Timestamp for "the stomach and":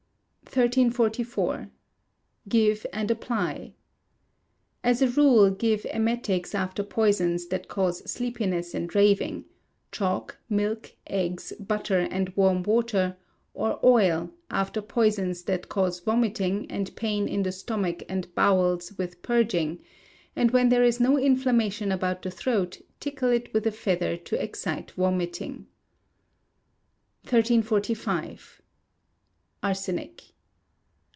17.43-18.35